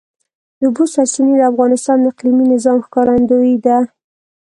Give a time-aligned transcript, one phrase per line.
[0.59, 3.77] د اوبو سرچینې د افغانستان د اقلیمي نظام ښکارندوی ده.